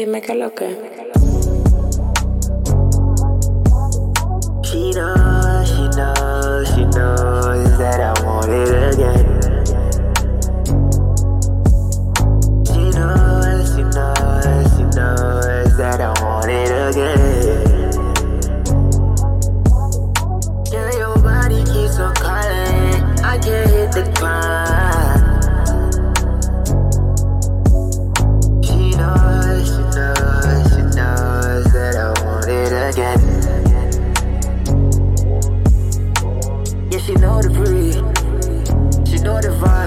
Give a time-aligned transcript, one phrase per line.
[0.00, 0.50] Dime que lo.
[37.52, 37.92] disagree.
[39.04, 39.79] She know the vibe.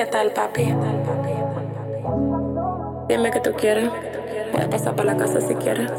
[0.00, 0.64] ¿Qué tal, papi?
[3.06, 3.90] Dime que tú quieres.
[4.50, 5.90] Voy a pasar para la casa si quieres.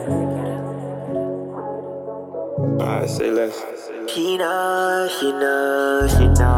[2.79, 3.63] I say less.
[4.07, 6.50] Gina, Gina, Gina.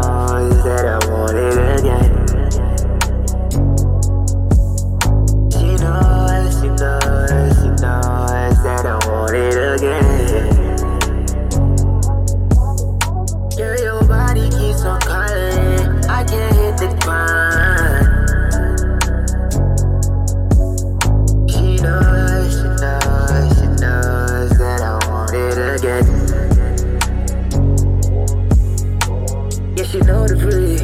[29.93, 30.79] She know the breed.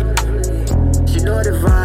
[1.10, 1.79] She know the vibe.